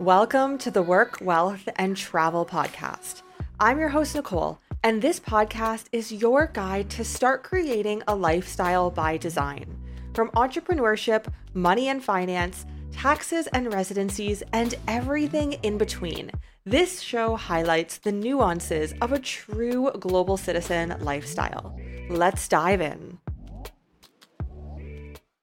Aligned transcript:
Welcome 0.00 0.58
to 0.58 0.70
the 0.70 0.82
Work, 0.82 1.20
Wealth, 1.22 1.70
and 1.76 1.96
Travel 1.96 2.44
Podcast. 2.44 3.22
I'm 3.58 3.78
your 3.78 3.88
host, 3.88 4.14
Nicole, 4.14 4.60
and 4.82 5.00
this 5.00 5.18
podcast 5.18 5.86
is 5.90 6.12
your 6.12 6.48
guide 6.48 6.90
to 6.90 7.02
start 7.02 7.42
creating 7.42 8.02
a 8.06 8.14
lifestyle 8.14 8.90
by 8.90 9.16
design. 9.16 9.74
From 10.12 10.28
entrepreneurship, 10.32 11.32
money 11.54 11.88
and 11.88 12.04
finance, 12.04 12.66
taxes 12.92 13.46
and 13.54 13.72
residencies, 13.72 14.42
and 14.52 14.74
everything 14.86 15.54
in 15.62 15.78
between. 15.78 16.30
This 16.66 17.00
show 17.00 17.34
highlights 17.34 17.96
the 17.96 18.12
nuances 18.12 18.92
of 19.00 19.12
a 19.12 19.18
true 19.18 19.90
global 19.98 20.36
citizen 20.36 20.94
lifestyle. 21.00 21.74
Let's 22.10 22.46
dive 22.48 22.82
in. 22.82 23.15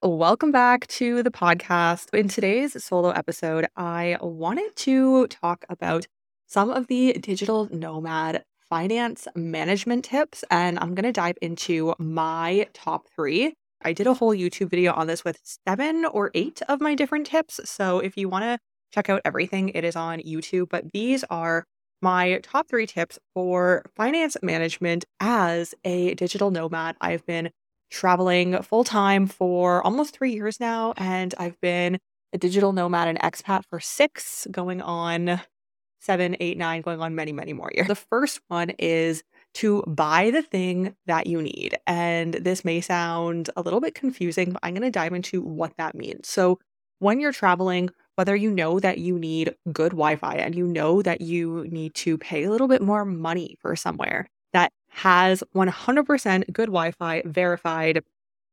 Welcome 0.06 0.52
back 0.52 0.86
to 0.88 1.24
the 1.24 1.32
podcast. 1.32 2.14
In 2.14 2.28
today's 2.28 2.84
solo 2.84 3.12
episode, 3.12 3.68
I 3.78 4.18
wanted 4.20 4.76
to 4.76 5.28
talk 5.28 5.64
about 5.70 6.08
some 6.46 6.70
of 6.70 6.88
the 6.88 7.14
digital 7.14 7.70
nomad 7.72 8.44
finance 8.70 9.30
management 9.34 10.04
tips, 10.04 10.44
and 10.52 10.78
I'm 10.78 10.94
going 10.94 11.06
to 11.06 11.14
dive 11.14 11.38
into 11.42 11.96
my 12.00 12.68
top 12.74 13.08
three. 13.16 13.54
I 13.82 13.94
did 13.94 14.06
a 14.06 14.14
whole 14.14 14.36
YouTube 14.36 14.70
video 14.70 14.92
on 14.92 15.08
this 15.08 15.24
with 15.24 15.40
seven 15.66 16.04
or 16.04 16.32
eight 16.34 16.62
of 16.68 16.82
my 16.82 16.96
different 16.96 17.26
tips. 17.26 17.62
So 17.64 18.00
if 18.00 18.18
you 18.18 18.28
want 18.28 18.44
to 18.44 18.60
check 18.92 19.10
out 19.10 19.22
everything, 19.24 19.70
it 19.70 19.86
is 19.86 19.96
on 19.96 20.20
YouTube. 20.20 20.68
But 20.70 20.92
these 20.92 21.24
are 21.30 21.64
my 22.02 22.42
top 22.44 22.68
three 22.68 22.88
tips 22.88 23.20
for 23.34 23.86
finance 23.96 24.36
management 24.42 25.06
as 25.22 25.74
a 25.86 26.14
digital 26.16 26.52
nomad. 26.52 26.98
I've 27.00 27.26
been 27.26 27.52
traveling 27.94 28.62
full 28.64 28.84
time 28.84 29.28
for 29.28 29.84
almost 29.84 30.16
three 30.18 30.34
years 30.34 30.60
now. 30.60 30.94
And 30.98 31.34
I've 31.40 31.60
been 31.62 32.00
a 32.34 32.40
digital 32.40 32.74
nomad 32.74 33.08
and 33.08 33.20
expat 33.22 33.64
for 33.70 33.80
six, 33.80 34.48
going 34.52 34.82
on 34.82 35.42
seven, 36.02 36.36
eight, 36.40 36.58
nine, 36.58 36.82
going 36.82 37.02
on 37.02 37.16
many, 37.16 37.32
many 37.32 37.54
more 37.54 37.72
years. 37.74 37.88
The 37.88 37.96
first 37.96 38.42
one 38.48 38.72
is 38.80 39.24
to 39.56 39.84
buy 39.88 40.32
the 40.32 40.42
thing 40.42 40.96
that 41.06 41.28
you 41.28 41.42
need. 41.42 41.78
And 41.88 42.34
this 42.36 42.66
may 42.66 42.82
sound 42.82 43.50
a 43.56 43.62
little 43.62 43.80
bit 43.80 43.96
confusing, 43.96 44.54
but 44.54 44.60
I'm 44.64 44.74
going 44.74 44.84
to 44.84 44.92
dive 44.92 45.14
into 45.14 45.42
what 45.42 45.74
that 45.78 45.96
means. 45.96 46.28
So, 46.28 46.60
when 47.00 47.20
you're 47.20 47.34
traveling, 47.34 47.90
whether 48.16 48.36
you 48.36 48.50
know 48.52 48.80
that 48.80 48.98
you 48.98 49.20
need 49.20 49.56
good 49.74 49.92
Wi 49.92 50.16
Fi 50.16 50.36
and 50.36 50.56
you 50.56 50.66
know 50.66 51.02
that 51.02 51.22
you 51.22 51.68
need 51.70 51.94
to 51.96 52.18
pay 52.18 52.46
a 52.46 52.50
little 52.52 52.68
bit 52.68 52.82
more 52.82 53.06
money 53.06 53.58
for 53.62 53.76
somewhere, 53.76 54.30
has 54.94 55.44
100% 55.56 56.52
good 56.54 56.68
Wi 56.68 56.92
Fi 56.92 57.22
verified 57.26 58.04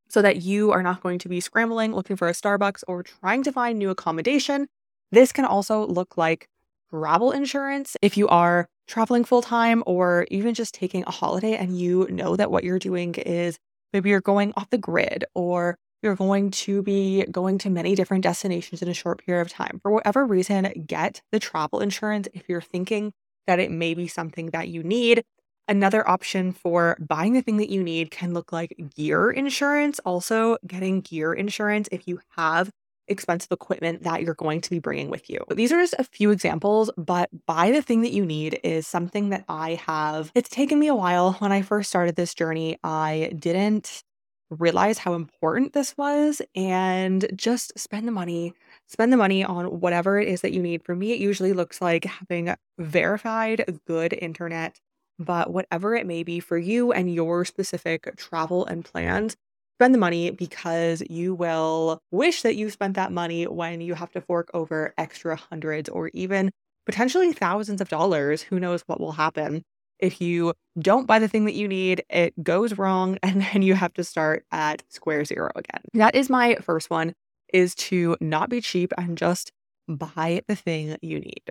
so 0.09 0.23
that 0.23 0.43
you 0.43 0.73
are 0.73 0.83
not 0.83 1.03
going 1.03 1.19
to 1.21 1.29
be 1.29 1.41
scrambling 1.41 1.95
looking 1.95 2.17
for 2.17 2.29
a 2.29 2.33
Starbucks 2.33 2.83
or 2.89 3.03
trying 3.03 3.43
to 3.45 3.53
find 3.53 3.79
new 3.79 3.91
accommodation. 3.91 4.67
This 5.13 5.33
can 5.33 5.45
also 5.45 5.87
look 5.87 6.17
like 6.17 6.49
travel 6.91 7.31
insurance 7.31 7.97
if 8.03 8.17
you 8.17 8.27
are 8.29 8.69
traveling 8.89 9.25
full 9.25 9.43
time 9.43 9.85
or 9.87 10.27
even 10.31 10.55
just 10.55 10.75
taking 10.75 11.05
a 11.07 11.11
holiday 11.11 11.55
and 11.55 11.79
you 11.79 12.09
know 12.11 12.35
that 12.35 12.51
what 12.51 12.65
you're 12.65 12.79
doing 12.79 13.15
is 13.15 13.59
maybe 13.93 14.11
you're 14.11 14.21
going 14.21 14.53
off 14.57 14.71
the 14.71 14.79
grid 14.79 15.25
or 15.35 15.77
you're 16.03 16.17
going 16.17 16.51
to 16.51 16.83
be 16.83 17.25
going 17.31 17.59
to 17.59 17.71
many 17.71 17.95
different 17.95 18.25
destinations 18.25 18.83
in 18.83 18.89
a 18.89 18.95
short 18.95 19.25
period 19.25 19.43
of 19.43 19.53
time. 19.53 19.79
For 19.83 19.93
whatever 19.93 20.25
reason, 20.27 20.85
get 20.87 21.21
the 21.31 21.39
travel 21.39 21.81
insurance 21.81 22.27
if 22.33 22.49
you're 22.49 22.61
thinking 22.61 23.13
that 23.47 23.61
it 23.61 23.71
may 23.71 23.95
be 23.95 24.09
something 24.09 24.47
that 24.51 24.69
you 24.69 24.83
need. 24.83 25.23
Another 25.71 26.07
option 26.09 26.53
for 26.53 26.99
buying 27.01 27.33
the 27.33 27.43
thing 27.43 27.59
that 27.59 27.71
you 27.71 27.81
need 27.81 28.11
can 28.11 28.35
look 28.35 28.53
like 28.53 28.75
gear 28.97 29.31
insurance. 29.31 30.01
Also, 30.01 30.59
getting 30.67 31.01
gear 31.01 31.33
insurance 31.33 31.89
if 31.93 32.09
you 32.09 32.19
have 32.37 32.71
expensive 33.07 33.53
equipment 33.53 34.03
that 34.03 34.23
you're 34.23 34.35
going 34.35 34.61
to 34.63 34.71
be 34.71 34.81
bringing 34.81 35.11
with 35.11 35.31
you. 35.31 35.39
These 35.49 35.71
are 35.71 35.81
just 35.81 35.95
a 35.97 36.05
few 36.05 36.33
examples, 36.33 36.91
but 36.97 37.31
buy 37.47 37.71
the 37.71 37.83
thing 37.83 38.03
that 38.03 38.13
you 38.13 38.27
need 38.27 38.59
is 38.65 38.89
something 38.89 39.31
that 39.31 39.45
I 39.49 39.81
have. 39.87 40.33
It's 40.35 40.49
taken 40.49 40.81
me 40.81 40.89
a 40.89 40.95
while. 40.95 41.35
When 41.35 41.53
I 41.53 41.63
first 41.63 41.89
started 41.89 42.17
this 42.17 42.35
journey, 42.35 42.77
I 42.83 43.33
didn't 43.39 44.03
realize 44.51 44.99
how 44.99 45.15
important 45.15 45.73
this 45.73 45.97
was 45.97 46.43
and 46.57 47.27
just 47.37 47.79
spend 47.79 48.09
the 48.09 48.13
money 48.13 48.53
spend 48.89 49.13
the 49.13 49.17
money 49.17 49.45
on 49.45 49.79
whatever 49.79 50.19
it 50.19 50.27
is 50.27 50.41
that 50.41 50.53
you 50.53 50.61
need 50.61 50.83
for 50.83 50.97
me 50.97 51.13
it 51.13 51.21
usually 51.21 51.53
looks 51.53 51.81
like 51.81 52.05
having 52.05 52.53
verified 52.77 53.65
good 53.87 54.13
internet 54.13 54.81
but 55.21 55.53
whatever 55.53 55.95
it 55.95 56.07
may 56.07 56.23
be 56.23 56.41
for 56.41 56.59
you 56.59 56.93
and 56.93 57.15
your 57.15 57.45
specific 57.45 58.17
travel 58.17 58.65
and 58.65 58.85
plans, 58.85 59.37
spend 59.77 59.95
the 59.95 59.99
money 59.99 60.31
because 60.31 61.03
you 61.09 61.35
will 61.35 62.01
wish 62.11 62.43
that 62.43 62.57
you 62.57 62.71
spent 62.71 62.95
that 62.95 63.13
money 63.13 63.47
when 63.47 63.81
you 63.81 63.95
have 63.95 64.11
to 64.11 64.21
fork 64.21 64.51
over 64.55 64.95
extra 64.99 65.37
hundreds 65.37 65.89
or 65.91 66.11
even 66.15 66.51
potentially 66.87 67.33
thousands 67.33 67.81
of 67.81 67.89
dollars. 67.89 68.43
Who 68.43 68.59
knows 68.59 68.83
what 68.87 68.99
will 68.99 69.13
happen? 69.13 69.63
If 69.99 70.23
you 70.23 70.55
don't 70.79 71.07
buy 71.07 71.19
the 71.19 71.29
thing 71.29 71.45
that 71.45 71.55
you 71.55 71.69
need, 71.69 72.03
it 72.09 72.43
goes 72.43 72.79
wrong 72.79 73.19
and 73.23 73.43
then 73.43 73.61
you 73.63 73.75
have 73.75 73.93
to 73.95 74.05
start 74.05 74.45
at 74.51 74.83
square 74.89 75.25
zero 75.25 75.51
again. 75.55 75.83
That 75.93 76.15
is 76.15 76.31
my 76.31 76.57
first 76.57 76.89
one 76.89 77.13
is 77.53 77.75
to 77.75 78.17
not 78.21 78.49
be 78.49 78.61
cheap 78.61 78.93
and 78.97 79.19
just 79.19 79.53
buy 79.87 80.41
the 80.47 80.57
thing 80.57 80.97
you 81.03 81.21
need. 81.21 81.43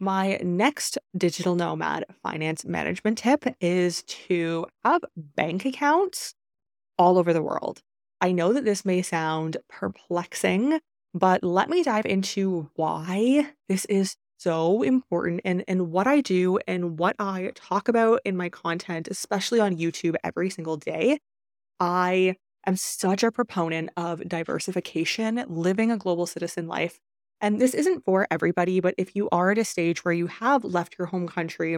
My 0.00 0.38
next 0.42 0.98
digital 1.16 1.54
nomad 1.54 2.04
finance 2.22 2.64
management 2.64 3.18
tip 3.18 3.44
is 3.60 4.02
to 4.02 4.66
have 4.84 5.02
bank 5.16 5.64
accounts 5.64 6.34
all 6.98 7.16
over 7.16 7.32
the 7.32 7.42
world. 7.42 7.80
I 8.20 8.32
know 8.32 8.52
that 8.52 8.64
this 8.64 8.84
may 8.84 9.02
sound 9.02 9.56
perplexing, 9.68 10.80
but 11.12 11.44
let 11.44 11.68
me 11.68 11.82
dive 11.82 12.06
into 12.06 12.70
why 12.74 13.52
this 13.68 13.84
is 13.84 14.16
so 14.38 14.82
important 14.82 15.40
and, 15.44 15.64
and 15.68 15.90
what 15.90 16.06
I 16.06 16.20
do 16.20 16.58
and 16.66 16.98
what 16.98 17.14
I 17.18 17.52
talk 17.54 17.88
about 17.88 18.20
in 18.24 18.36
my 18.36 18.48
content, 18.48 19.08
especially 19.08 19.60
on 19.60 19.76
YouTube 19.76 20.16
every 20.24 20.50
single 20.50 20.76
day. 20.76 21.18
I 21.78 22.36
am 22.66 22.76
such 22.76 23.22
a 23.22 23.30
proponent 23.30 23.90
of 23.96 24.28
diversification, 24.28 25.44
living 25.48 25.90
a 25.90 25.96
global 25.96 26.26
citizen 26.26 26.66
life 26.66 26.98
and 27.44 27.60
this 27.60 27.74
isn't 27.74 28.04
for 28.04 28.26
everybody, 28.30 28.80
but 28.80 28.94
if 28.98 29.14
you 29.14 29.28
are 29.30 29.50
at 29.50 29.58
a 29.58 29.64
stage 29.64 30.04
where 30.04 30.14
you 30.14 30.26
have 30.28 30.64
left 30.64 30.96
your 30.98 31.06
home 31.08 31.28
country 31.28 31.76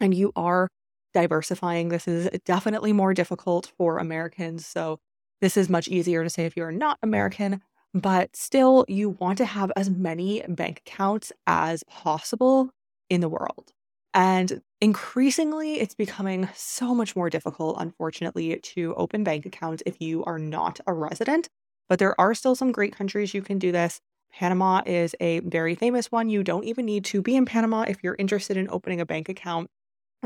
and 0.00 0.14
you 0.14 0.32
are 0.36 0.68
diversifying, 1.14 1.88
this 1.90 2.08
is 2.08 2.28
definitely 2.44 2.92
more 2.92 3.14
difficult 3.14 3.72
for 3.78 3.98
Americans. 3.98 4.66
So, 4.66 4.98
this 5.40 5.56
is 5.56 5.68
much 5.68 5.86
easier 5.88 6.24
to 6.24 6.30
say 6.30 6.46
if 6.46 6.56
you're 6.56 6.72
not 6.72 6.98
American, 7.02 7.60
but 7.94 8.34
still, 8.34 8.84
you 8.88 9.10
want 9.10 9.38
to 9.38 9.44
have 9.44 9.70
as 9.76 9.90
many 9.90 10.42
bank 10.48 10.82
accounts 10.86 11.32
as 11.46 11.84
possible 11.84 12.70
in 13.08 13.20
the 13.20 13.28
world. 13.28 13.72
And 14.14 14.62
increasingly, 14.80 15.74
it's 15.80 15.94
becoming 15.94 16.48
so 16.54 16.94
much 16.94 17.14
more 17.14 17.30
difficult, 17.30 17.76
unfortunately, 17.78 18.58
to 18.60 18.94
open 18.96 19.24
bank 19.24 19.46
accounts 19.46 19.82
if 19.86 20.00
you 20.00 20.24
are 20.24 20.38
not 20.38 20.80
a 20.86 20.94
resident. 20.94 21.48
But 21.88 21.98
there 22.00 22.20
are 22.20 22.34
still 22.34 22.56
some 22.56 22.72
great 22.72 22.96
countries 22.96 23.34
you 23.34 23.42
can 23.42 23.58
do 23.58 23.70
this. 23.72 24.00
Panama 24.38 24.82
is 24.84 25.16
a 25.18 25.40
very 25.40 25.74
famous 25.74 26.12
one. 26.12 26.28
You 26.28 26.42
don't 26.42 26.64
even 26.64 26.84
need 26.84 27.06
to 27.06 27.22
be 27.22 27.36
in 27.36 27.46
Panama 27.46 27.86
if 27.88 28.02
you're 28.02 28.16
interested 28.18 28.58
in 28.58 28.68
opening 28.68 29.00
a 29.00 29.06
bank 29.06 29.30
account. 29.30 29.70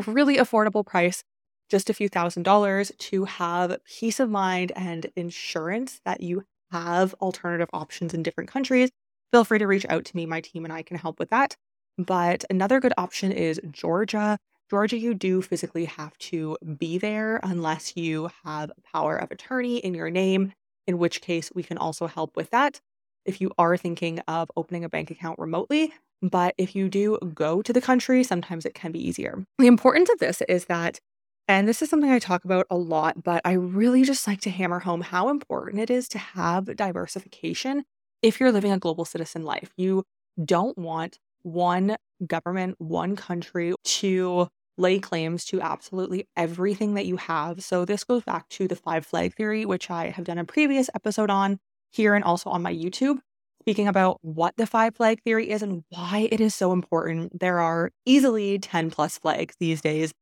Really 0.04 0.36
affordable 0.36 0.84
price, 0.84 1.22
just 1.68 1.88
a 1.88 1.94
few 1.94 2.08
thousand 2.08 2.42
dollars 2.42 2.90
to 2.98 3.24
have 3.26 3.78
peace 3.84 4.18
of 4.18 4.28
mind 4.28 4.72
and 4.74 5.06
insurance 5.14 6.00
that 6.04 6.22
you 6.22 6.42
have 6.72 7.14
alternative 7.20 7.68
options 7.72 8.12
in 8.12 8.24
different 8.24 8.50
countries. 8.50 8.90
Feel 9.32 9.44
free 9.44 9.60
to 9.60 9.66
reach 9.68 9.86
out 9.88 10.04
to 10.06 10.16
me. 10.16 10.26
My 10.26 10.40
team 10.40 10.64
and 10.64 10.72
I 10.72 10.82
can 10.82 10.96
help 10.96 11.20
with 11.20 11.30
that. 11.30 11.54
But 11.96 12.44
another 12.50 12.80
good 12.80 12.94
option 12.98 13.30
is 13.30 13.60
Georgia. 13.70 14.38
Georgia, 14.68 14.98
you 14.98 15.14
do 15.14 15.40
physically 15.40 15.84
have 15.84 16.18
to 16.18 16.56
be 16.78 16.98
there 16.98 17.38
unless 17.44 17.96
you 17.96 18.30
have 18.42 18.72
power 18.92 19.16
of 19.16 19.30
attorney 19.30 19.78
in 19.78 19.94
your 19.94 20.10
name, 20.10 20.52
in 20.88 20.98
which 20.98 21.20
case 21.20 21.52
we 21.54 21.62
can 21.62 21.78
also 21.78 22.08
help 22.08 22.34
with 22.34 22.50
that 22.50 22.80
if 23.24 23.40
you 23.40 23.50
are 23.58 23.76
thinking 23.76 24.20
of 24.20 24.50
opening 24.56 24.84
a 24.84 24.88
bank 24.88 25.10
account 25.10 25.38
remotely. 25.38 25.92
But 26.22 26.54
if 26.58 26.76
you 26.76 26.88
do 26.88 27.18
go 27.34 27.62
to 27.62 27.72
the 27.72 27.80
country, 27.80 28.22
sometimes 28.24 28.66
it 28.66 28.74
can 28.74 28.92
be 28.92 29.06
easier. 29.06 29.44
The 29.58 29.66
importance 29.66 30.10
of 30.10 30.18
this 30.18 30.42
is 30.48 30.66
that, 30.66 31.00
and 31.48 31.66
this 31.66 31.82
is 31.82 31.88
something 31.88 32.10
I 32.10 32.18
talk 32.18 32.44
about 32.44 32.66
a 32.70 32.76
lot, 32.76 33.22
but 33.22 33.40
I 33.44 33.52
really 33.52 34.02
just 34.02 34.26
like 34.26 34.40
to 34.42 34.50
hammer 34.50 34.80
home 34.80 35.00
how 35.00 35.30
important 35.30 35.80
it 35.80 35.90
is 35.90 36.08
to 36.10 36.18
have 36.18 36.76
diversification 36.76 37.84
if 38.22 38.38
you're 38.38 38.52
living 38.52 38.72
a 38.72 38.78
global 38.78 39.04
citizen 39.04 39.44
life. 39.44 39.72
You 39.76 40.04
don't 40.44 40.76
want 40.76 41.18
one 41.42 41.96
government, 42.26 42.76
one 42.78 43.16
country 43.16 43.74
to 43.82 44.48
lay 44.76 44.98
claims 44.98 45.44
to 45.46 45.60
absolutely 45.60 46.26
everything 46.36 46.94
that 46.94 47.06
you 47.06 47.16
have. 47.16 47.62
So, 47.62 47.84
this 47.84 48.04
goes 48.04 48.24
back 48.24 48.48
to 48.50 48.68
the 48.68 48.76
five 48.76 49.06
flag 49.06 49.34
theory, 49.34 49.64
which 49.64 49.90
I 49.90 50.10
have 50.10 50.24
done 50.24 50.38
a 50.38 50.44
previous 50.44 50.88
episode 50.94 51.30
on 51.30 51.58
here 51.90 52.14
and 52.14 52.24
also 52.24 52.50
on 52.50 52.62
my 52.62 52.74
YouTube, 52.74 53.18
speaking 53.60 53.88
about 53.88 54.18
what 54.22 54.56
the 54.56 54.66
five 54.66 54.94
flag 54.96 55.22
theory 55.22 55.50
is 55.50 55.62
and 55.62 55.84
why 55.90 56.28
it 56.30 56.40
is 56.40 56.54
so 56.54 56.72
important. 56.72 57.38
There 57.38 57.60
are 57.60 57.90
easily 58.06 58.58
10 58.58 58.90
plus 58.90 59.18
flags 59.18 59.56
these 59.60 59.80
days, 59.80 60.12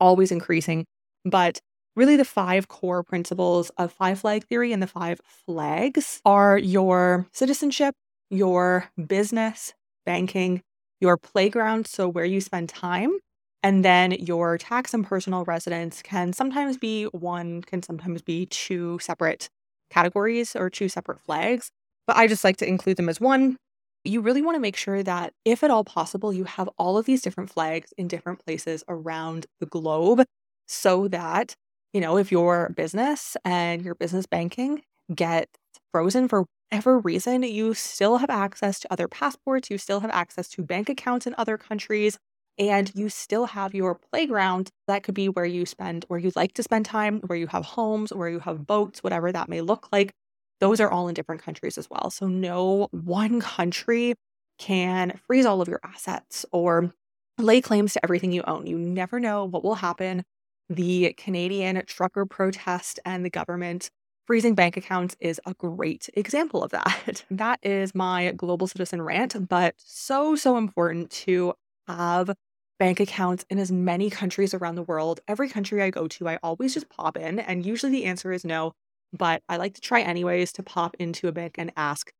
always 0.00 0.32
increasing. 0.32 0.84
But 1.24 1.60
really, 1.96 2.16
the 2.16 2.24
five 2.24 2.68
core 2.68 3.02
principles 3.02 3.70
of 3.78 3.92
five 3.92 4.20
flag 4.20 4.44
theory 4.46 4.72
and 4.72 4.82
the 4.82 4.86
five 4.86 5.20
flags 5.46 6.20
are 6.24 6.58
your 6.58 7.26
citizenship, 7.32 7.94
your 8.30 8.88
business, 9.06 9.74
banking, 10.04 10.62
your 11.00 11.16
playground, 11.16 11.86
so 11.86 12.08
where 12.08 12.24
you 12.24 12.40
spend 12.40 12.68
time, 12.68 13.18
and 13.62 13.84
then 13.84 14.12
your 14.12 14.58
tax 14.58 14.92
and 14.92 15.06
personal 15.06 15.44
residence 15.44 16.02
can 16.02 16.32
sometimes 16.32 16.76
be 16.76 17.04
one, 17.06 17.62
can 17.62 17.82
sometimes 17.82 18.22
be 18.22 18.46
two 18.46 18.98
separate 19.00 19.48
categories 19.94 20.56
or 20.56 20.68
two 20.70 20.88
separate 20.88 21.20
flags. 21.20 21.70
But 22.06 22.16
I 22.16 22.26
just 22.26 22.44
like 22.44 22.58
to 22.58 22.68
include 22.68 22.96
them 22.98 23.08
as 23.08 23.20
one. 23.20 23.56
You 24.04 24.20
really 24.20 24.42
want 24.42 24.56
to 24.56 24.60
make 24.60 24.76
sure 24.76 25.02
that, 25.02 25.32
if 25.46 25.64
at 25.64 25.70
all 25.70 25.84
possible, 25.84 26.32
you 26.32 26.44
have 26.44 26.68
all 26.78 26.98
of 26.98 27.06
these 27.06 27.22
different 27.22 27.50
flags 27.50 27.92
in 27.96 28.08
different 28.08 28.44
places 28.44 28.84
around 28.88 29.46
the 29.60 29.66
globe 29.66 30.24
so 30.68 31.08
that, 31.08 31.54
you 31.94 32.00
know, 32.02 32.18
if 32.18 32.30
your 32.30 32.70
business 32.76 33.36
and 33.44 33.82
your 33.82 33.94
business 33.94 34.26
banking 34.26 34.82
get 35.14 35.48
frozen 35.92 36.28
for 36.28 36.44
whatever 36.70 36.98
reason, 36.98 37.42
you 37.44 37.72
still 37.72 38.18
have 38.18 38.30
access 38.30 38.80
to 38.80 38.92
other 38.92 39.08
passports, 39.08 39.70
you 39.70 39.78
still 39.78 40.00
have 40.00 40.10
access 40.10 40.48
to 40.50 40.62
bank 40.62 40.88
accounts 40.90 41.26
in 41.26 41.34
other 41.38 41.56
countries, 41.56 42.18
and 42.58 42.90
you 42.94 43.08
still 43.08 43.46
have 43.46 43.74
your 43.74 43.94
playground. 43.94 44.70
That 44.88 45.02
could 45.02 45.14
be 45.14 45.28
where 45.28 45.44
you 45.44 45.66
spend, 45.66 46.04
where 46.08 46.18
you'd 46.18 46.36
like 46.36 46.54
to 46.54 46.62
spend 46.62 46.86
time, 46.86 47.20
where 47.26 47.38
you 47.38 47.46
have 47.48 47.64
homes, 47.64 48.12
where 48.12 48.28
you 48.28 48.40
have 48.40 48.66
boats, 48.66 49.02
whatever 49.02 49.32
that 49.32 49.48
may 49.48 49.60
look 49.60 49.88
like. 49.92 50.12
Those 50.60 50.80
are 50.80 50.90
all 50.90 51.08
in 51.08 51.14
different 51.14 51.42
countries 51.42 51.78
as 51.78 51.88
well. 51.90 52.10
So, 52.10 52.26
no 52.28 52.88
one 52.92 53.40
country 53.40 54.14
can 54.58 55.18
freeze 55.26 55.46
all 55.46 55.60
of 55.60 55.68
your 55.68 55.80
assets 55.84 56.46
or 56.52 56.92
lay 57.38 57.60
claims 57.60 57.94
to 57.94 58.04
everything 58.04 58.32
you 58.32 58.42
own. 58.46 58.66
You 58.66 58.78
never 58.78 59.18
know 59.18 59.44
what 59.44 59.64
will 59.64 59.74
happen. 59.74 60.24
The 60.68 61.14
Canadian 61.18 61.82
trucker 61.86 62.24
protest 62.26 63.00
and 63.04 63.24
the 63.24 63.30
government 63.30 63.90
freezing 64.26 64.54
bank 64.54 64.76
accounts 64.76 65.16
is 65.20 65.40
a 65.44 65.52
great 65.54 66.08
example 66.14 66.62
of 66.62 66.70
that. 66.70 67.24
That 67.30 67.58
is 67.62 67.94
my 67.94 68.32
global 68.32 68.66
citizen 68.66 69.02
rant, 69.02 69.48
but 69.48 69.74
so, 69.76 70.36
so 70.36 70.56
important 70.56 71.10
to 71.26 71.54
have 71.86 72.30
bank 72.78 73.00
accounts 73.00 73.44
in 73.50 73.58
as 73.58 73.70
many 73.70 74.10
countries 74.10 74.54
around 74.54 74.74
the 74.74 74.82
world. 74.82 75.20
Every 75.28 75.48
country 75.48 75.82
I 75.82 75.90
go 75.90 76.08
to, 76.08 76.28
I 76.28 76.38
always 76.42 76.74
just 76.74 76.88
pop 76.88 77.16
in, 77.16 77.38
and 77.38 77.64
usually 77.64 77.92
the 77.92 78.04
answer 78.04 78.32
is 78.32 78.44
no, 78.44 78.72
but 79.12 79.42
I 79.48 79.56
like 79.56 79.74
to 79.74 79.80
try 79.80 80.00
anyways 80.00 80.52
to 80.54 80.62
pop 80.62 80.96
into 80.98 81.28
a 81.28 81.32
bank 81.32 81.56
and 81.58 81.72
ask. 81.76 82.12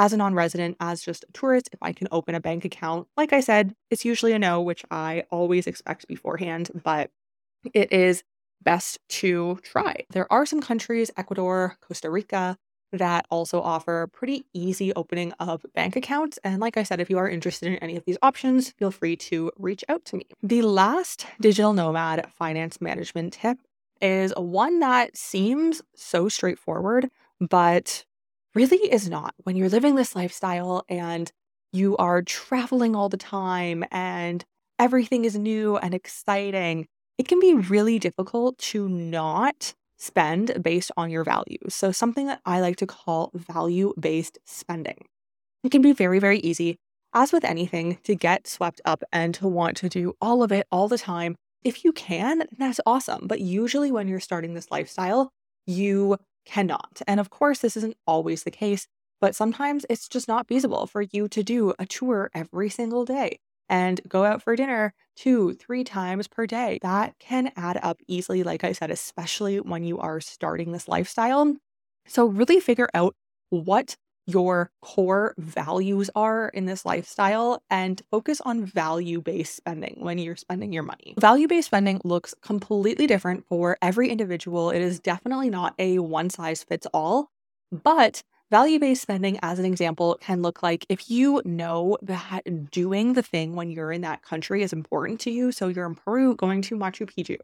As 0.00 0.12
a 0.12 0.16
non 0.16 0.32
resident, 0.34 0.76
as 0.78 1.02
just 1.02 1.24
a 1.28 1.32
tourist, 1.32 1.70
if 1.72 1.78
I 1.82 1.92
can 1.92 2.06
open 2.12 2.36
a 2.36 2.40
bank 2.40 2.64
account. 2.64 3.08
Like 3.16 3.32
I 3.32 3.40
said, 3.40 3.74
it's 3.90 4.04
usually 4.04 4.32
a 4.32 4.38
no, 4.38 4.62
which 4.62 4.84
I 4.92 5.24
always 5.30 5.66
expect 5.66 6.06
beforehand, 6.06 6.70
but 6.84 7.10
it 7.74 7.92
is 7.92 8.22
best 8.62 9.00
to 9.08 9.58
try. 9.62 10.04
There 10.10 10.32
are 10.32 10.46
some 10.46 10.60
countries, 10.60 11.10
Ecuador, 11.16 11.76
Costa 11.80 12.10
Rica, 12.10 12.56
that 12.92 13.26
also 13.30 13.60
offer 13.60 14.08
pretty 14.12 14.44
easy 14.52 14.92
opening 14.94 15.32
of 15.40 15.64
bank 15.74 15.96
accounts. 15.96 16.38
And 16.44 16.60
like 16.60 16.76
I 16.76 16.82
said, 16.82 17.00
if 17.00 17.10
you 17.10 17.18
are 17.18 17.28
interested 17.28 17.68
in 17.68 17.76
any 17.76 17.96
of 17.96 18.04
these 18.04 18.18
options, 18.22 18.70
feel 18.70 18.90
free 18.90 19.16
to 19.16 19.50
reach 19.58 19.84
out 19.88 20.04
to 20.06 20.16
me. 20.16 20.26
The 20.42 20.62
last 20.62 21.26
digital 21.40 21.72
nomad 21.72 22.28
finance 22.38 22.80
management 22.80 23.34
tip 23.34 23.58
is 24.00 24.32
one 24.36 24.78
that 24.80 25.16
seems 25.16 25.82
so 25.94 26.28
straightforward, 26.28 27.08
but 27.40 28.04
really 28.54 28.78
is 28.78 29.08
not. 29.08 29.34
When 29.44 29.56
you're 29.56 29.68
living 29.68 29.94
this 29.94 30.16
lifestyle 30.16 30.84
and 30.88 31.30
you 31.72 31.96
are 31.96 32.22
traveling 32.22 32.96
all 32.96 33.08
the 33.08 33.16
time 33.16 33.84
and 33.90 34.44
everything 34.78 35.24
is 35.24 35.36
new 35.36 35.76
and 35.76 35.94
exciting, 35.94 36.86
it 37.18 37.28
can 37.28 37.40
be 37.40 37.54
really 37.54 37.98
difficult 37.98 38.58
to 38.58 38.88
not 38.88 39.74
spend 39.98 40.62
based 40.62 40.90
on 40.96 41.10
your 41.10 41.24
values. 41.24 41.74
So, 41.74 41.92
something 41.92 42.26
that 42.26 42.40
I 42.46 42.60
like 42.60 42.76
to 42.76 42.86
call 42.86 43.30
value 43.34 43.92
based 43.98 44.38
spending. 44.44 45.06
It 45.64 45.70
can 45.70 45.82
be 45.82 45.92
very, 45.92 46.18
very 46.18 46.38
easy, 46.38 46.76
as 47.12 47.32
with 47.32 47.44
anything, 47.44 47.98
to 48.04 48.14
get 48.14 48.46
swept 48.46 48.80
up 48.84 49.02
and 49.12 49.34
to 49.34 49.48
want 49.48 49.76
to 49.78 49.88
do 49.88 50.14
all 50.20 50.42
of 50.42 50.52
it 50.52 50.66
all 50.70 50.88
the 50.88 50.98
time. 50.98 51.36
If 51.64 51.84
you 51.84 51.92
can, 51.92 52.44
that's 52.56 52.80
awesome. 52.86 53.26
But 53.26 53.40
usually, 53.40 53.90
when 53.90 54.08
you're 54.08 54.20
starting 54.20 54.54
this 54.54 54.70
lifestyle, 54.70 55.30
you 55.66 56.18
cannot. 56.46 57.02
And 57.06 57.20
of 57.20 57.30
course, 57.30 57.58
this 57.58 57.76
isn't 57.76 57.96
always 58.06 58.44
the 58.44 58.50
case, 58.50 58.86
but 59.20 59.34
sometimes 59.34 59.84
it's 59.90 60.08
just 60.08 60.28
not 60.28 60.48
feasible 60.48 60.86
for 60.86 61.02
you 61.02 61.28
to 61.28 61.42
do 61.42 61.74
a 61.78 61.84
tour 61.86 62.30
every 62.34 62.70
single 62.70 63.04
day 63.04 63.38
and 63.68 64.00
go 64.08 64.24
out 64.24 64.42
for 64.42 64.56
dinner 64.56 64.94
two, 65.16 65.54
three 65.54 65.84
times 65.84 66.28
per 66.28 66.46
day. 66.46 66.78
That 66.82 67.14
can 67.18 67.52
add 67.56 67.78
up 67.82 68.00
easily, 68.06 68.42
like 68.42 68.64
I 68.64 68.72
said, 68.72 68.90
especially 68.90 69.60
when 69.60 69.84
you 69.84 69.98
are 69.98 70.20
starting 70.20 70.72
this 70.72 70.88
lifestyle. 70.88 71.56
So, 72.06 72.26
really 72.26 72.60
figure 72.60 72.88
out 72.94 73.14
what 73.50 73.96
your 74.28 74.70
core 74.82 75.34
values 75.38 76.10
are 76.14 76.48
in 76.50 76.66
this 76.66 76.84
lifestyle 76.84 77.62
and 77.70 78.02
focus 78.10 78.42
on 78.42 78.62
value 78.62 79.22
based 79.22 79.56
spending 79.56 79.96
when 80.00 80.18
you're 80.18 80.36
spending 80.36 80.70
your 80.70 80.82
money. 80.82 81.14
Value 81.18 81.48
based 81.48 81.68
spending 81.68 81.98
looks 82.04 82.34
completely 82.42 83.06
different 83.06 83.46
for 83.48 83.78
every 83.80 84.10
individual. 84.10 84.70
It 84.70 84.82
is 84.82 85.00
definitely 85.00 85.48
not 85.48 85.74
a 85.78 85.98
one 85.98 86.28
size 86.28 86.62
fits 86.62 86.86
all, 86.92 87.30
but 87.72 88.22
Value 88.50 88.78
based 88.78 89.02
spending, 89.02 89.38
as 89.42 89.58
an 89.58 89.66
example, 89.66 90.16
can 90.20 90.40
look 90.40 90.62
like 90.62 90.86
if 90.88 91.10
you 91.10 91.42
know 91.44 91.98
that 92.00 92.42
doing 92.70 93.12
the 93.12 93.22
thing 93.22 93.54
when 93.54 93.70
you're 93.70 93.92
in 93.92 94.00
that 94.00 94.22
country 94.22 94.62
is 94.62 94.72
important 94.72 95.20
to 95.20 95.30
you. 95.30 95.52
So 95.52 95.68
you're 95.68 95.86
in 95.86 95.94
Peru 95.94 96.34
going 96.34 96.62
to 96.62 96.76
Machu 96.76 97.06
Picchu, 97.06 97.36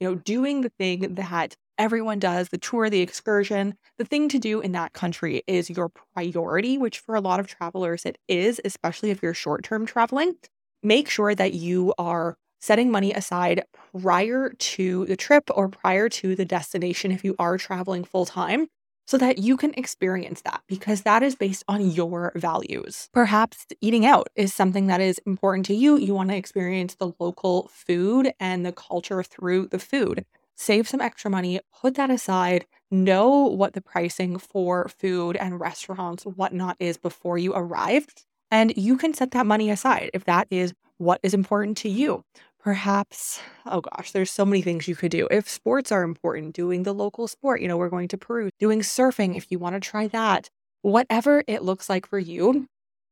you 0.00 0.08
know, 0.08 0.14
doing 0.16 0.60
the 0.60 0.68
thing 0.68 1.14
that 1.14 1.56
everyone 1.78 2.18
does, 2.18 2.50
the 2.50 2.58
tour, 2.58 2.90
the 2.90 3.00
excursion, 3.00 3.74
the 3.96 4.04
thing 4.04 4.28
to 4.28 4.38
do 4.38 4.60
in 4.60 4.72
that 4.72 4.92
country 4.92 5.42
is 5.46 5.70
your 5.70 5.90
priority, 6.14 6.76
which 6.76 6.98
for 6.98 7.14
a 7.14 7.22
lot 7.22 7.40
of 7.40 7.46
travelers 7.46 8.04
it 8.04 8.18
is, 8.28 8.60
especially 8.62 9.10
if 9.10 9.22
you're 9.22 9.32
short 9.32 9.64
term 9.64 9.86
traveling. 9.86 10.34
Make 10.82 11.08
sure 11.08 11.34
that 11.34 11.54
you 11.54 11.94
are 11.96 12.36
setting 12.60 12.90
money 12.90 13.14
aside 13.14 13.64
prior 13.98 14.50
to 14.50 15.06
the 15.06 15.16
trip 15.16 15.44
or 15.54 15.68
prior 15.70 16.10
to 16.10 16.36
the 16.36 16.44
destination 16.44 17.12
if 17.12 17.24
you 17.24 17.34
are 17.38 17.56
traveling 17.56 18.04
full 18.04 18.26
time 18.26 18.68
so 19.10 19.18
that 19.18 19.38
you 19.38 19.56
can 19.56 19.74
experience 19.74 20.42
that 20.42 20.62
because 20.68 21.02
that 21.02 21.20
is 21.20 21.34
based 21.34 21.64
on 21.66 21.90
your 21.90 22.30
values. 22.36 23.08
Perhaps 23.12 23.66
eating 23.80 24.06
out 24.06 24.28
is 24.36 24.54
something 24.54 24.86
that 24.86 25.00
is 25.00 25.18
important 25.26 25.66
to 25.66 25.74
you. 25.74 25.96
You 25.96 26.14
want 26.14 26.30
to 26.30 26.36
experience 26.36 26.94
the 26.94 27.10
local 27.18 27.68
food 27.72 28.32
and 28.38 28.64
the 28.64 28.70
culture 28.70 29.24
through 29.24 29.66
the 29.66 29.80
food. 29.80 30.24
Save 30.56 30.88
some 30.88 31.00
extra 31.00 31.28
money, 31.28 31.58
put 31.80 31.96
that 31.96 32.08
aside, 32.08 32.66
know 32.92 33.28
what 33.30 33.72
the 33.72 33.80
pricing 33.80 34.38
for 34.38 34.88
food 34.96 35.36
and 35.38 35.58
restaurants, 35.58 36.22
whatnot 36.22 36.76
is 36.78 36.96
before 36.96 37.36
you 37.36 37.52
arrive. 37.52 38.06
And 38.52 38.72
you 38.76 38.96
can 38.96 39.12
set 39.12 39.32
that 39.32 39.44
money 39.44 39.70
aside 39.70 40.10
if 40.14 40.24
that 40.26 40.46
is 40.50 40.72
what 40.98 41.18
is 41.24 41.34
important 41.34 41.78
to 41.78 41.88
you. 41.88 42.24
Perhaps, 42.62 43.40
oh 43.64 43.80
gosh, 43.80 44.12
there's 44.12 44.30
so 44.30 44.44
many 44.44 44.60
things 44.60 44.86
you 44.86 44.94
could 44.94 45.10
do. 45.10 45.26
If 45.30 45.48
sports 45.48 45.90
are 45.90 46.02
important, 46.02 46.54
doing 46.54 46.82
the 46.82 46.92
local 46.92 47.26
sport, 47.26 47.62
you 47.62 47.68
know, 47.68 47.78
we're 47.78 47.88
going 47.88 48.08
to 48.08 48.18
Peru, 48.18 48.50
doing 48.58 48.80
surfing 48.80 49.34
if 49.34 49.50
you 49.50 49.58
want 49.58 49.76
to 49.76 49.80
try 49.80 50.08
that, 50.08 50.50
whatever 50.82 51.42
it 51.46 51.62
looks 51.62 51.88
like 51.88 52.06
for 52.06 52.18
you, 52.18 52.66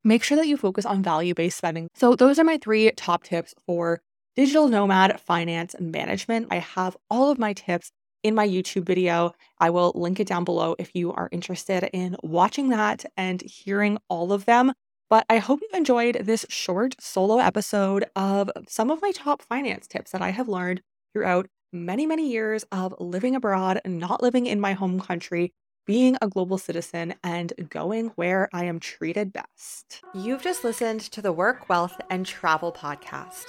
make 0.04 0.22
sure 0.22 0.36
that 0.36 0.48
you 0.48 0.58
focus 0.58 0.84
on 0.84 1.02
value 1.02 1.32
based 1.32 1.56
spending. 1.56 1.88
So, 1.94 2.14
those 2.14 2.38
are 2.38 2.44
my 2.44 2.58
three 2.58 2.90
top 2.92 3.22
tips 3.24 3.54
for 3.64 4.02
digital 4.36 4.68
nomad 4.68 5.18
finance 5.18 5.74
management. 5.80 6.48
I 6.50 6.56
have 6.56 6.98
all 7.10 7.30
of 7.30 7.38
my 7.38 7.54
tips 7.54 7.90
in 8.22 8.34
my 8.34 8.46
YouTube 8.46 8.84
video. 8.84 9.32
I 9.58 9.70
will 9.70 9.92
link 9.94 10.20
it 10.20 10.28
down 10.28 10.44
below 10.44 10.76
if 10.78 10.94
you 10.94 11.12
are 11.12 11.30
interested 11.32 11.88
in 11.94 12.16
watching 12.22 12.68
that 12.68 13.06
and 13.16 13.40
hearing 13.40 13.96
all 14.08 14.32
of 14.32 14.44
them. 14.44 14.74
But 15.10 15.24
I 15.30 15.38
hope 15.38 15.60
you 15.62 15.68
enjoyed 15.72 16.16
this 16.26 16.44
short 16.48 16.94
solo 17.00 17.38
episode 17.38 18.04
of 18.14 18.50
some 18.68 18.90
of 18.90 19.00
my 19.00 19.10
top 19.12 19.40
finance 19.40 19.86
tips 19.86 20.10
that 20.10 20.20
I 20.20 20.30
have 20.30 20.48
learned 20.48 20.82
throughout 21.14 21.46
many, 21.72 22.06
many 22.06 22.30
years 22.30 22.64
of 22.70 22.94
living 22.98 23.34
abroad, 23.34 23.80
not 23.86 24.22
living 24.22 24.46
in 24.46 24.60
my 24.60 24.74
home 24.74 25.00
country, 25.00 25.52
being 25.86 26.18
a 26.20 26.28
global 26.28 26.58
citizen, 26.58 27.14
and 27.24 27.54
going 27.70 28.08
where 28.16 28.50
I 28.52 28.64
am 28.64 28.80
treated 28.80 29.32
best. 29.32 30.02
You've 30.12 30.42
just 30.42 30.62
listened 30.62 31.00
to 31.00 31.22
the 31.22 31.32
Work, 31.32 31.70
Wealth, 31.70 31.98
and 32.10 32.26
Travel 32.26 32.72
podcast. 32.72 33.46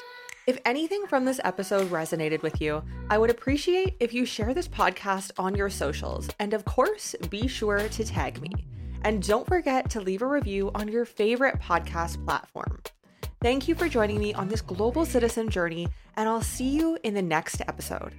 If 0.48 0.58
anything 0.66 1.06
from 1.08 1.26
this 1.26 1.42
episode 1.44 1.92
resonated 1.92 2.42
with 2.42 2.62
you, 2.62 2.82
I 3.10 3.18
would 3.18 3.30
appreciate 3.30 3.98
if 4.00 4.14
you 4.14 4.26
share 4.26 4.54
this 4.54 4.68
podcast 4.68 5.32
on 5.38 5.56
your 5.56 5.70
socials. 5.70 6.30
And 6.40 6.54
of 6.54 6.64
course, 6.64 7.16
be 7.30 7.48
sure 7.48 7.88
to 7.90 8.04
tag 8.06 8.42
me. 8.42 8.52
And 9.04 9.26
don't 9.26 9.48
forget 9.48 9.90
to 9.92 10.02
leave 10.02 10.22
a 10.22 10.28
review 10.28 10.72
on 10.76 10.88
your 10.88 11.06
favorite 11.06 11.60
podcast 11.60 12.24
platform. 12.26 12.82
Thank 13.42 13.68
you 13.68 13.76
for 13.76 13.88
joining 13.88 14.20
me 14.20 14.34
on 14.34 14.50
this 14.50 14.62
global 14.62 15.06
citizen 15.06 15.50
journey, 15.50 15.88
and 16.18 16.28
I'll 16.28 16.42
see 16.42 16.70
you 16.70 16.98
in 17.04 17.14
the 17.14 17.22
next 17.22 17.62
episode. 17.62 18.14